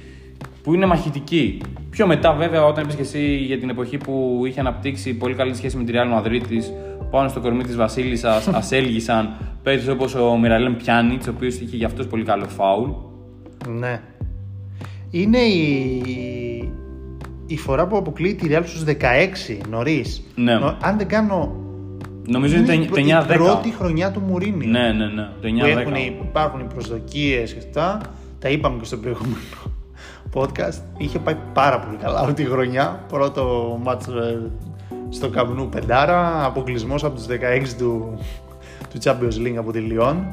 [0.63, 1.61] που είναι μαχητική.
[1.92, 5.55] Πιο μετά, βέβαια, όταν είπες και εσύ για την εποχή που είχε αναπτύξει πολύ καλή
[5.55, 6.72] σχέση με τη Real Madrid της,
[7.11, 11.87] πάνω στο κορμί της Βασίλισσας, ασέλγησαν παίκτες όπως ο Μιραλέμ Πιάνιτς, ο οποίος είχε για
[11.87, 12.90] αυτός πολύ καλό φάουλ.
[13.78, 14.00] Ναι.
[15.11, 16.02] Είναι η,
[17.46, 18.94] η φορά που αποκλείει τη Real στους 16
[19.70, 20.22] νωρίς.
[20.35, 20.52] Ναι.
[20.81, 21.57] Αν δεν κάνω.
[22.26, 23.31] Νομίζω είναι, η το, πρω- 9-10.
[23.33, 24.70] η πρώτη χρονιά του Μουρίνιο.
[24.70, 25.61] Ναι, ναι, ναι, το 9-10.
[25.61, 28.00] Που έχουν, υπάρχουν οι προσδοκίες και αυτά.
[28.38, 29.37] Τα είπαμε και στο προηγούμενο
[30.35, 30.83] podcast.
[30.97, 33.05] Είχε πάει πάρα πολύ καλά αυτή τη χρονιά.
[33.09, 34.51] Πρώτο μάτς ε,
[35.09, 36.45] στο Καμπνού Πεντάρα.
[36.45, 37.31] Αποκλεισμός από τους 16
[37.79, 38.18] του,
[38.90, 40.27] του Champions League από τη Λιόν.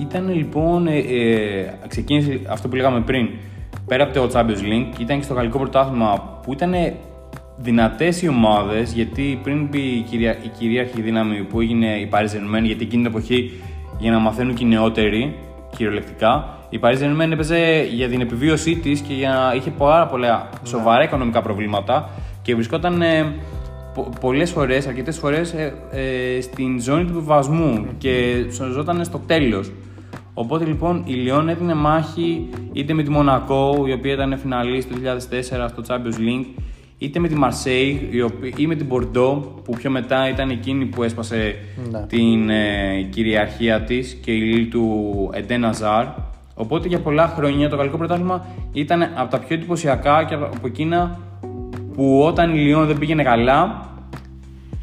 [0.00, 3.28] Ήταν λοιπόν, ε, ε, ξεκίνησε αυτό που λέγαμε πριν,
[3.86, 6.74] πέρα από το Champions League, ήταν και στο γαλλικό πρωτάθλημα που ήταν
[7.56, 12.24] δυνατές οι ομάδες, γιατί πριν πει η, κυρία, η κυρίαρχη δύναμη που έγινε η Paris
[12.24, 13.50] Saint-Germain, γιατί εκείνη την εποχή
[13.98, 15.34] για να μαθαίνουν και οι νεότεροι,
[15.76, 21.02] κυριολεκτικά, η Paris Saint-Germain έπαιζε για την επιβίωσή της και για, είχε πάρα πολλά σοβαρά
[21.04, 22.10] οικονομικά προβλήματα
[22.42, 23.32] και βρισκόταν ε,
[23.94, 25.74] πο- πολλές φορές, αρκετές φορές ε,
[26.36, 29.72] ε, στην ζώνη του επιβασμού και σωζόταν στο τέλος.
[30.34, 34.96] Οπότε λοιπόν η Λιόν έδινε μάχη είτε με τη Μονακό, η οποία ήταν φιναλίστ το
[35.04, 36.46] 2004 στο Champions League,
[36.98, 38.08] είτε με τη Μαρσέη
[38.56, 41.54] ή με την Μπορντό που πιο μετά ήταν εκείνη που έσπασε
[41.90, 42.06] Ναι.
[42.06, 46.04] την ε, κυριαρχία της και η λύλη του Εντένα Ζάρ.
[46.54, 51.18] Οπότε για πολλά χρόνια το γαλλικό πρωτάθλημα ήταν από τα πιο εντυπωσιακά και από εκείνα
[51.94, 53.88] που όταν η Λιόν δεν πήγαινε καλά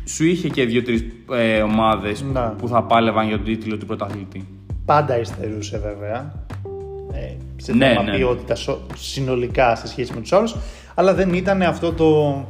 [0.06, 2.40] σου είχε και δύο-τρεις ε, ομάδες Ναι.
[2.58, 4.48] που θα πάλευαν για τον τίτλο του πρωταθλητή.
[4.86, 6.34] Πάντα υστερούσε βέβαια.
[7.14, 8.16] Ε, σε Ναι, θέμα ναι.
[8.18, 10.56] ποιότητα σο- συνολικά σε σχέση με τους άλλους.
[10.96, 12.46] Αλλά δεν ήταν αυτό το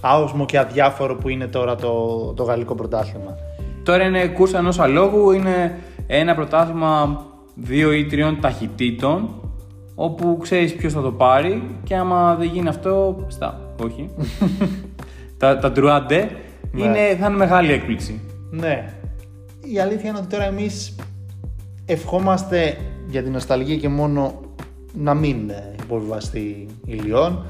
[0.00, 1.92] άοσμο και αδιάφορο που είναι τώρα το,
[2.36, 3.34] το γαλλικό πρωτάθλημα.
[3.82, 7.22] Τώρα είναι κούρσα ενός αλόγου, είναι ένα πρωτάθλημα
[7.60, 9.34] δύο ή τριών ταχυτήτων
[9.94, 14.10] όπου ξέρεις ποιος θα το πάρει και άμα δεν γίνει αυτό, στα, όχι,
[15.38, 16.30] τα, τα ντρουάντε,
[16.72, 16.84] Ναι.
[16.84, 18.20] είναι, θα είναι μεγάλη έκπληξη.
[18.50, 18.94] Ναι.
[19.60, 20.96] Η αλήθεια είναι ότι τώρα εμείς
[21.86, 22.76] ευχόμαστε
[23.08, 24.40] για την νοσταλγία και μόνο
[24.94, 27.44] να μην ε, υποβιβαστεί η Λιόν,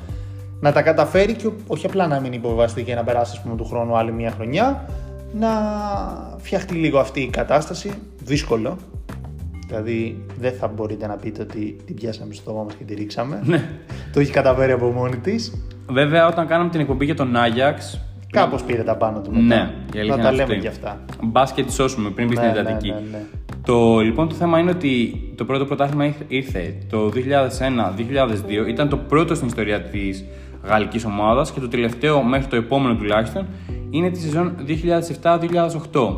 [0.61, 3.65] να τα καταφέρει και όχι απλά να μην υποβιβαστεί και να περάσει ας πούμε, του
[3.65, 4.89] χρόνου άλλη μια χρονιά,
[5.33, 5.49] να
[6.39, 7.91] φτιαχτεί λίγο αυτή η κατάσταση.
[8.25, 8.77] Δύσκολο.
[9.71, 13.41] Δηλαδή δεν θα μπορείτε να πείτε ότι την πιάσαμε στο στόμα μας και τη ρίξαμε.
[13.45, 13.69] Ναι.
[14.13, 15.65] Το έχει καταφέρει από μόνη της.
[15.91, 18.01] Βέβαια, όταν κάναμε την εκπομπή για τον Άγιαξ,
[18.33, 19.43] Κάπως πήρε τα πάνω του μετά.
[19.45, 20.59] ναι, η αλήθεια να είναι τα λέμε αυτή.
[20.59, 21.01] και αυτά.
[21.23, 22.89] Μπάσκετ τη σώσουμε πριν μπει στην Ναι, ναι, εντατική.
[22.91, 23.23] ναι, ναι.
[23.65, 28.97] Το λοιπόν το θέμα είναι ότι το πρώτο πρωτάθλημα ήρθε- ήρθε το 2001-2002, ήταν το
[28.97, 30.25] πρώτο στην ιστορία της
[30.65, 33.47] γαλλικής ομάδας και το τελευταίο μέχρι το επόμενο τουλάχιστον
[33.91, 36.11] είναι τη σεζόν 2007-2008.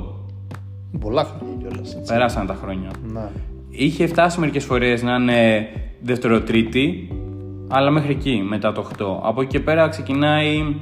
[1.01, 1.95] Πολλά χρόνια κιόλας.
[1.95, 2.13] έτσι.
[2.13, 2.91] Περάσαν τα χρόνια.
[3.13, 3.29] Ναι.
[3.69, 5.67] Είχε φτάσει μερικές φορές να είναι
[6.01, 7.09] δευτεροτρίτη,
[7.69, 9.21] αλλά μέχρι εκεί μετά το 8.
[9.23, 10.77] Από εκεί και πέρα ξεκινάει.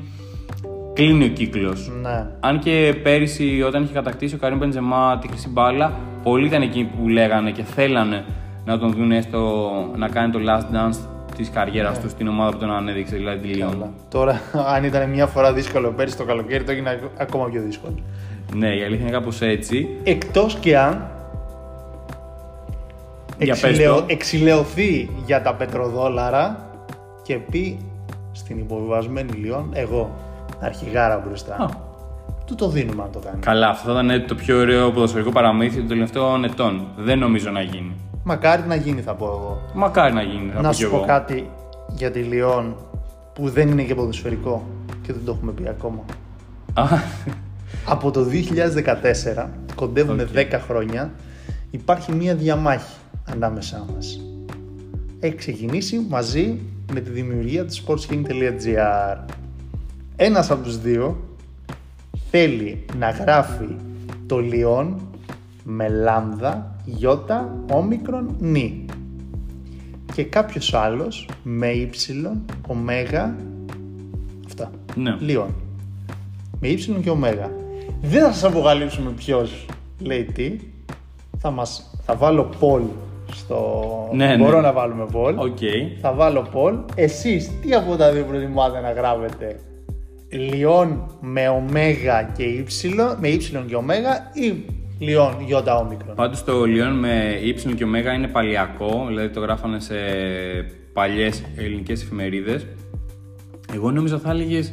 [0.94, 1.90] Κλείνει ο κύκλος.
[2.02, 2.26] Ναι.
[2.40, 5.92] Αν και πέρυσι, όταν είχε κατακτήσει ο Καρύμ Μπεντζεμά τη χρυσή μπάλα,
[6.22, 8.24] πολλοί ήταν εκεί που λέγανε και θέλανε
[8.64, 10.98] να τον δουν έστω να κάνει το last dance
[11.36, 13.70] της καριέρας του στην ομάδα που τον ανέδειξε, δηλαδή τη Λιόν.
[13.70, 13.90] Καλά.
[14.10, 14.40] Τώρα,
[14.74, 17.94] αν ήταν μια φορά δύσκολο πέρυσι το καλοκαίρι, το έγινε ακ- ακόμα πιο δύσκολο.
[18.54, 19.88] Ναι, η αλήθεια είναι κάπως έτσι.
[20.02, 21.10] Εκτός και αν
[23.38, 24.04] Για πες εξηλαιο- το.
[24.06, 26.70] εξηλαιωθεί για τα πετροδόλαρα
[27.22, 27.78] και πει
[28.32, 30.10] στην υποβιβασμένη Λιόν, εγώ,
[30.60, 31.54] αρχηγάρα μπροστά.
[31.54, 31.68] Α.
[32.46, 33.40] Του το δίνουμε αν το κάνει.
[33.40, 36.86] Καλά, αυτό θα ήταν το πιο ωραίο ποδοσφαιρικό παραμύθι των τελευταίων ετών.
[36.96, 37.92] Δεν νομίζω να γίνει.
[38.24, 39.60] Μακάρι να γίνει, θα πω εγώ.
[39.74, 41.04] Μακάρι να γίνει, θα να πω κι σου πω εγώ.
[41.06, 41.50] κάτι
[41.88, 42.76] για τη Λιόν
[43.34, 44.62] που δεν είναι και ποδοσφαιρικό
[45.02, 46.04] και δεν το έχουμε πει ακόμα.
[47.84, 51.12] Α, Από το 2014, κοντεύουμε 10 χρόνια,
[51.70, 54.20] υπάρχει μία διαμάχη ανάμεσά μας.
[55.20, 56.58] Έχει ξεκινήσει μαζί
[56.92, 59.16] με τη δημιουργία του sportsking.gr.
[60.16, 61.24] Ένας από τους δύο
[62.30, 63.76] θέλει να γράφει
[64.26, 65.00] το Λιόν
[65.64, 68.84] με λάμδα, γιώτα, όμικρον, νι.
[70.14, 73.36] Και κάποιος άλλος με ύψιλον, ωμέγα,
[74.46, 74.70] αυτά.
[74.96, 75.16] ναι.
[75.20, 75.54] Λιόν.
[76.60, 77.50] Με ύψιλον και ωμέγα.
[78.02, 79.66] Δεν θα σας αποκαλύψουμε ποιος
[79.98, 80.56] λέει τι.
[81.38, 82.82] Θα, μας, θα βάλω poll
[83.32, 83.84] στο...
[84.12, 84.44] Ναι, ναι.
[84.44, 85.34] Μπορώ να βάλουμε poll.
[85.36, 85.58] OK.
[86.00, 86.78] Θα βάλω poll.
[86.94, 89.60] Εσείς τι από τα δύο προτιμάτε να γράφετε;
[90.28, 94.64] Λιόν με ωμέγα και ύψιλον, με ύψιλον και ωμέγα ή
[94.98, 99.80] λιόν γιώτα όμικρον; Πάντως το Λιόν με Y και Ω είναι παλιακό, δηλαδή το γράφανε
[99.80, 99.94] σε
[100.92, 102.66] παλιές ελληνικές εφημερίδες.
[103.74, 104.72] Εγώ νόμιζα θα έλεγες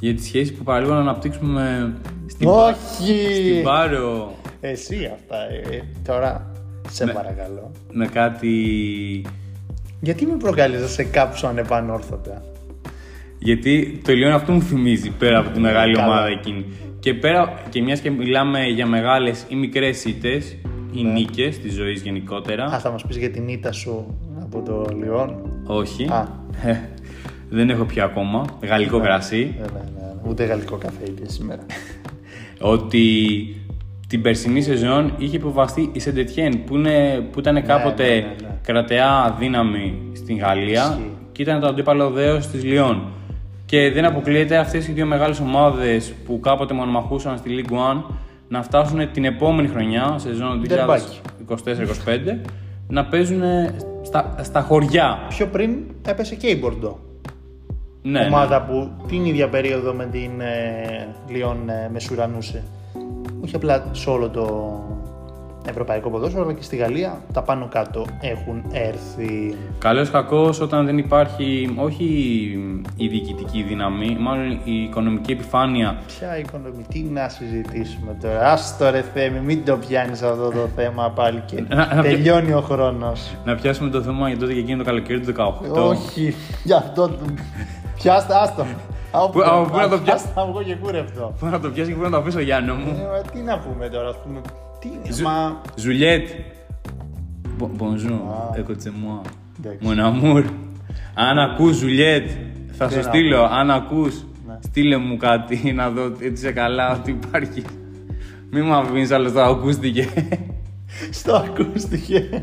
[0.00, 1.94] για τις σχέσεις που παραλίγο να αναπτύξουμε
[2.26, 3.34] στην, Πα- Όχι!
[3.34, 5.36] στην Πάρο Εσύ αυτά.
[5.72, 6.52] ε, τώρα
[6.90, 7.12] σε Ναι.
[7.12, 7.70] παρακαλώ.
[7.92, 8.52] με κάτι.
[10.00, 12.42] Γιατί με προκαλείς να σε κάψω ανεπανόρθωτα;
[13.38, 16.06] Γιατί το Λιόν αυτό μου θυμίζει πέρα από τη μεγάλη Καλά.
[16.06, 16.64] ομάδα εκείνη.
[17.00, 20.56] Και πέρα και μιας και μιλάμε για μεγάλες ή μικρές ήττες
[20.92, 21.10] ή Ναι.
[21.12, 22.64] νίκες της ζωής γενικότερα.
[22.64, 26.04] Α, θα μας πεις για την ήττα σου από το Λιόν; Όχι.
[26.04, 26.28] Α.
[27.50, 28.44] Δεν έχω πια ακόμα.
[28.62, 29.54] Γαλλικό κρασί.
[29.58, 30.30] Ναι, ναι, ναι.
[30.30, 31.62] Ούτε γαλλικό καφέ είπε σήμερα.
[32.60, 33.06] ότι
[34.08, 38.58] την περσινή σεζόν είχε υποβαστεί η Σεντετιέν που, είναι, που ήταν κάποτε ναι, ναι, ναι.
[38.62, 41.10] κρατεά δύναμη στην Γαλλία Ισχύει.
[41.32, 43.02] και ήταν το αντίπαλο δέος της Λιόν.
[43.66, 48.02] Και δεν αποκλείεται αυτές οι δύο μεγάλες ομάδες που κάποτε μονομαχούσαν στη League One
[48.48, 51.18] να φτάσουν την επόμενη χρονιά, σεζόν Ντερμπάκι.
[51.48, 51.54] 2024-2025,
[52.88, 53.42] να παίζουν
[54.02, 55.18] στα, στα χωριά.
[55.28, 55.76] Πιο πριν
[56.08, 57.05] έπεσε και η Μπορντό.
[58.10, 58.26] Ναι, ναι.
[58.26, 62.62] ομάδα που την ίδια περίοδο με την ε, Λιόν ε, μεσουρανούσε.
[63.44, 64.46] Όχι απλά σε όλο το
[65.68, 69.54] ευρωπαϊκό ποδόσφαιρο, αλλά και στη Γαλλία τα πάνω κάτω έχουν έρθει.
[69.78, 72.04] Καλός ή κακός όταν δεν υπάρχει όχι
[72.96, 75.96] η διοικητική δύναμη, μάλλον η οικονομική επιφάνεια.
[76.06, 78.52] Ποια οικονομική, τι να συζητήσουμε τώρα.
[78.52, 82.60] Άστο ρε Θέμη, μην το πιάνεις αυτό το θέμα πάλι και Να- να- τελειώνει ο
[82.60, 83.30] χρόνος.
[83.44, 85.88] Να πιάσουμε το θέμα για τότε και εκείνο το καλοκαίρι του 18.
[85.88, 87.18] Όχι, γι' αυτό το...
[88.06, 88.66] Πιάστε, άστο.
[89.12, 90.26] Από Πού- από πού να το πιάσει.
[90.34, 91.34] Θα βγω και κούρευτο.
[91.38, 92.88] Πού να το πιάσει και πού να το αφήσω, Γιάννο μου.
[92.88, 94.40] Ε, μα τι να πούμε τώρα, ας πούμε.
[94.80, 95.60] Τι είναι, Ζου- μα.
[95.76, 96.28] Ζουλιέτ.
[97.60, 98.60] Bon- Bonjour, Α.
[98.60, 99.20] écoutez-moi.
[99.58, 99.78] Εντάξει.
[99.82, 100.44] Mon amour.
[101.14, 102.30] Αν ακούς Ζουλιέτ,
[102.72, 103.42] θα Τι σου να στείλω.
[103.42, 104.58] Αν ακούς, Ναι.
[104.60, 107.62] στείλε μου κάτι να δω ότι είσαι καλά, ότι υπάρχει.
[108.50, 110.08] Μην μου αφήνεις άλλο το ακούστηκε.
[111.10, 112.42] Στο ακούστηκε.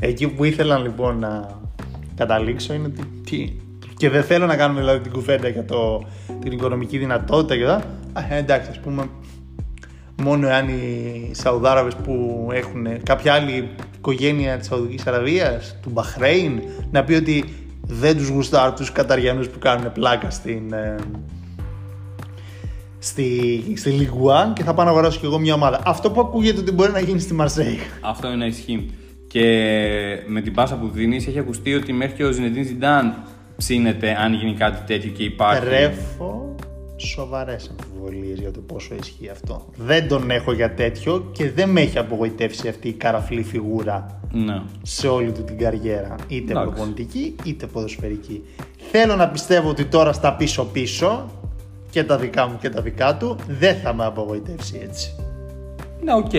[0.00, 1.48] Εκεί που ήθελα λοιπόν να
[2.16, 3.20] καταλήξω είναι ότι.
[3.30, 3.52] Τι,
[4.00, 6.06] και δεν θέλω να κάνουμε δηλαδή την κουβέντα για το,
[6.40, 7.74] την οικονομική δυνατότητα και τα.
[8.12, 9.08] Α, ε, εντάξει, ας πούμε.
[10.22, 17.04] Μόνο εάν οι Σαουδάραβες που έχουν κάποια άλλη οικογένεια της Σαουδικής Αραβίας, του Μπαχρέιν, να
[17.04, 17.44] πει ότι
[17.80, 20.94] δεν τους γουστάρουν τους Καταριανούς που κάνουν πλάκα στην, ε,
[22.98, 25.80] στη, στη Ligue 1 και θα πάω να αγοράσω κι εγώ μια ομάδα.
[25.84, 27.78] Αυτό που ακούγεται ότι μπορεί να γίνει στη Μαρσέη.
[28.00, 28.90] Αυτό είναι ισχύει.
[29.26, 29.42] Και
[30.26, 33.14] με την πάσα που δίνεις, έχει ακουστεί ότι μέχρι και ο Ζινετίν Ζιντάν
[33.64, 35.60] ψήνεται αν γίνει κάτι τέτοιο και υπάρχει.
[35.66, 36.54] Τρέφω
[36.96, 39.66] σοβαρές αμφιβολίες για το πόσο ισχύει αυτό.
[39.76, 44.62] Δεν τον έχω για τέτοιο και δεν με έχει απογοητεύσει αυτή η καραφλή φιγούρα Ναι.
[44.82, 46.14] σε όλη του την καριέρα.
[46.28, 46.70] Είτε Εντάξει.
[46.72, 48.44] προπονητική είτε ποδοσφαιρική.
[48.90, 51.30] Θέλω να πιστεύω ότι τώρα στα πίσω-πίσω
[51.90, 55.14] και τα δικά μου και τα δικά του δεν θα με απογοητεύσει έτσι.
[56.04, 56.30] Ναι, οκ.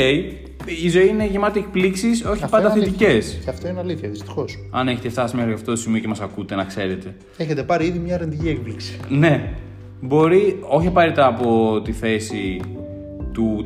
[0.84, 3.08] Η ζωή είναι γεμάτη εκπλήξεις, όχι Αυτό πάντα είναι αλήθεια.
[3.08, 3.40] θετικές.
[3.44, 4.60] Και αυτό είναι αλήθεια, δυστυχώς.
[4.72, 7.16] Αν έχετε φτάσει μέχρι αυτό το σημείο και μας ακούτε, να ξέρετε.
[7.38, 8.98] Έχετε πάρει ήδη μια αρνητική έκπληξη.
[9.10, 9.50] Ναι,
[10.02, 12.60] μπορεί όχι απαραίτητα από τη θέση
[13.32, 13.66] του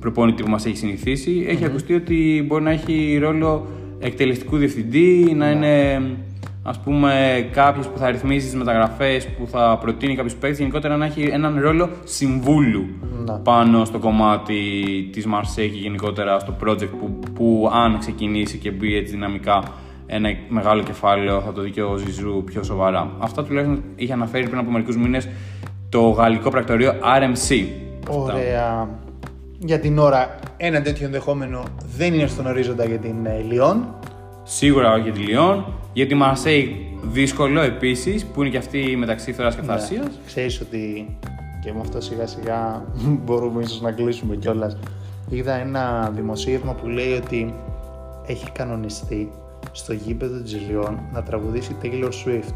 [0.00, 1.44] προπόνητη που μας έχει συνηθίσει.
[1.48, 3.66] Έχει ακουστεί ότι μπορεί να έχει ρόλο
[3.98, 6.00] εκτελεστικού διευθυντή, να είναι
[6.66, 11.04] ας πούμε κάποιος που θα ρυθμίζει τις μεταγραφές, που θα προτείνει κάποιους παίκτες, γενικότερα να
[11.04, 12.84] έχει έναν ρόλο συμβούλου
[13.24, 13.32] Να.
[13.32, 14.54] πάνω στο κομμάτι
[15.12, 19.62] της Marseille και γενικότερα στο project που, που αν ξεκινήσει και μπει έτσι δυναμικά
[20.06, 23.10] ένα μεγάλο κεφάλαιο θα το δει και ο Ζιζού πιο σοβαρά.
[23.18, 25.28] Αυτά τουλάχιστον είχε αναφέρει πριν από μερικούς μήνες
[25.88, 27.66] το γαλλικό πρακτορείο RMC.
[28.08, 28.88] Ωραία.
[29.58, 31.62] Για την ώρα, ένα τέτοιο ενδεχόμενο
[31.96, 33.94] δεν είναι στον ορίζοντα για την ε, Λιόν.
[34.44, 35.64] Σίγουρα όχι για τη Λιόν.
[35.92, 40.10] Για τη Μαρσέη δύσκολο επίσης, που είναι και αυτή μεταξύ φθορά και αυθαρσία.
[40.26, 41.16] Ξέρεις ότι
[41.62, 42.84] και με αυτό σιγά σιγά
[43.24, 44.76] μπορούμε ίσως να κλείσουμε κιόλας.
[45.28, 47.54] Είδα ένα δημοσίευμα που λέει ότι
[48.26, 49.30] έχει κανονιστεί
[49.72, 52.54] στο γήπεδο της Λιόν να τραγουδήσει Taylor Swift.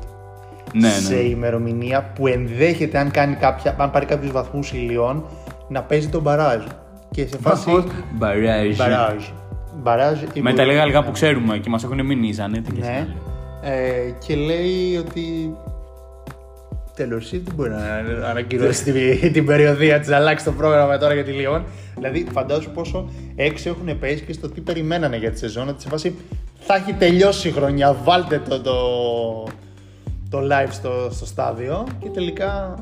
[0.72, 1.20] Ναι, σε ναι.
[1.20, 5.24] ημερομηνία που ενδέχεται αν, κάνει κάποια, αν πάρει κάποιους βαθμούς η Λιόν
[5.68, 6.64] να παίζει τον μπαράζ.
[7.10, 7.84] Και σε φάση...
[8.12, 8.76] Μπαράζ.
[8.76, 9.24] Μπαράζ.
[9.82, 12.80] Μπαράζ ή Με τα λίγα αργά που ξέρουμε και μας έχουν μείνει σαν έτσι και
[12.80, 12.86] Ναι.
[12.86, 13.14] σαν.
[13.62, 15.56] Ε, και λέει ότι.
[16.94, 21.24] Τέλο δεν μπορεί να ανακοινώσει την, την περιοδία της, να αλλάξει το πρόγραμμα τώρα για
[21.24, 21.64] τη Λιόν.
[21.94, 25.68] Δηλαδή, φαντάζομαι πόσο έξω έχουν πέσει και στο τι περιμένανε για τη σεζόν.
[25.68, 26.14] Ότι σε φάση
[26.58, 27.92] θα έχει τελειώσει η χρονιά.
[27.92, 28.74] Βάλτε το, το,
[30.30, 32.74] το live στο, στο στάδιο και τελικά.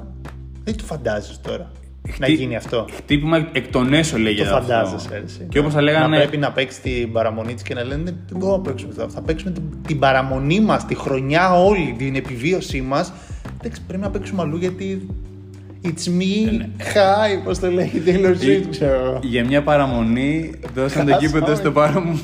[0.65, 1.71] Δεν το φαντάζεσαι τώρα
[2.19, 2.87] να Χτύ- γίνει αυτό.
[2.97, 4.61] Χτύπημα εκ των έσω Το λέγεται αυτό.
[4.61, 5.09] φαντάζεσαι.
[5.23, 5.47] έτσι.
[5.49, 6.17] Και όπως θα Να λέγανε.
[6.17, 9.09] πρέπει να παίξει την παραμονή της και να λένε Δεν μπορούμε να παίξουμε αυτό.
[9.09, 13.13] Θα παίξουμε την, την παραμονή μας, τη χρονιά όλη, την επιβίωσή μας.
[13.61, 15.07] Εντάξει, πρέπει να παίξουμε αλλού γιατί.
[15.85, 19.19] It's me, hi, πώς το λέει, Taylor Swift, ξέρω εγώ.
[19.23, 21.17] Για μια παραμονή δώσαν το Χάσαμε.
[21.27, 22.21] κήπεδο στο πάρο μου.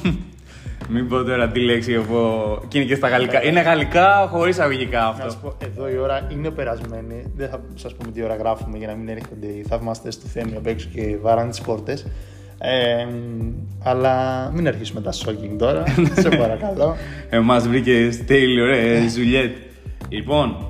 [0.92, 2.58] Μην πω τώρα τι λέξη εγώ.
[2.68, 3.44] Και είναι και στα γαλλικά.
[3.44, 5.30] Είναι γαλλικά χωρίς αγωγικά Να αυτό.
[5.30, 7.32] σου πω, εδώ η ώρα είναι περασμένη.
[7.36, 10.56] Δεν θα σας πούμε τι ώρα γράφουμε για να μην έρχονται οι θαυμαστές του Θέμη
[10.56, 12.06] απ' έξω και βάραν τις πόρτες.
[12.58, 13.06] Ε,
[13.82, 15.84] αλλά μην αρχίσουμε τα shocking τώρα.
[16.22, 16.96] σε παρακαλώ.
[17.30, 19.56] Εμάς βρήκε Taylor, ε, Ζουλιέτ.
[20.08, 20.66] Λοιπόν,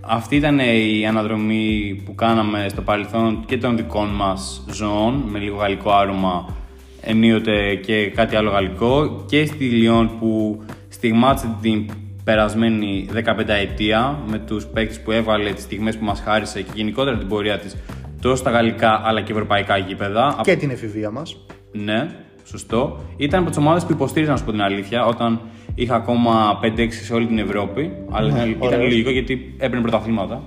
[0.00, 5.56] αυτή ήταν η αναδρομή που κάναμε στο παρελθόν και των δικών μας ζωών με λίγο
[5.56, 6.54] γαλλικό άρωμα
[7.00, 11.90] ενίοτε και κάτι άλλο γαλλικό και στη Λιόν που στιγμάτισε την
[12.24, 17.18] περασμένη 15 ετία με τους παίκτες που έβαλε τις στιγμές που μας χάρισε και γενικότερα
[17.18, 17.76] την πορεία της
[18.20, 20.40] τόσο στα γαλλικά αλλά και ευρωπαϊκά γήπεδα.
[20.42, 21.36] και την εφηβεία μας.
[21.72, 22.10] Ναι,
[22.44, 23.00] σωστό.
[23.16, 25.40] Ήταν από τις ομάδες που υποστήριζαν, να σου πω την αλήθεια, όταν
[25.74, 27.90] είχα ακόμα 5-6 σε όλη την Ευρώπη.
[28.10, 28.82] Αλλά Ναι, ήταν, ήταν ωραίος.
[28.90, 30.42] λογικό γιατί έπαιρνε πρωταθλήματα.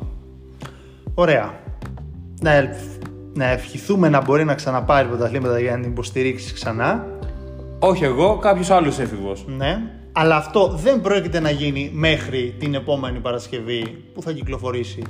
[1.13, 1.53] Ωραία.
[2.41, 2.69] Να, ελ-
[3.33, 7.05] να ευχηθούμε να μπορεί να ξαναπάρει πρωταθλήματα για να την υποστηρίξει ξανά.
[7.79, 9.45] Όχι εγώ, κάποιος άλλος έφηβος.
[9.57, 9.77] Ναι.
[10.11, 15.03] Αλλά αυτό δεν πρόκειται να γίνει μέχρι την επόμενη Παρασκευή που θα κυκλοφορήσει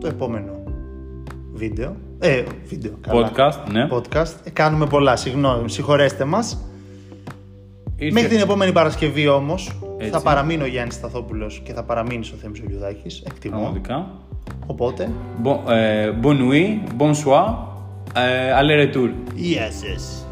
[0.00, 0.62] το επόμενο
[1.52, 1.96] βίντεο.
[2.18, 2.92] Ε, βίντεο.
[3.00, 3.30] καλά.
[3.32, 3.88] Podcast, ναι.
[3.90, 4.32] Podcast.
[4.44, 6.58] Ε, κάνουμε πολλά, συγγνώμη, συγχωρέστε μας.
[8.12, 10.10] Μέχρι την επόμενη Παρασκευή όμως Έτσι.
[10.10, 13.22] θα παραμείνει ο Γιάννης Σταθόπουλος και θα παραμείνει ο Θέμης Ολιουδάκης.
[13.26, 13.56] Εκτιμώ.
[13.56, 14.10] Πραγματικά.
[14.67, 17.75] Οπότε, Bon, ε, bonne nuit, bonsoir,
[18.15, 19.09] ε, allez retour.
[19.35, 20.25] yes, yes.